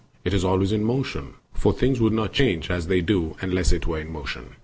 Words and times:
It 0.23 0.33
is 0.33 0.43
always 0.43 0.71
in 0.71 0.83
motion; 0.83 1.35
for 1.53 1.71
things 1.73 2.01
would 2.01 2.11
not 2.11 2.33
change 2.33 2.71
as 2.71 2.87
they 2.87 3.01
do 3.01 3.35
unless 3.39 3.71
it 3.71 3.85
were 3.85 3.99
in 3.99 4.11
motion. 4.11 4.55